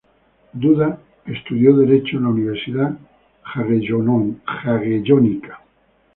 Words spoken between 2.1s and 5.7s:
en la Universidad Jagellónica.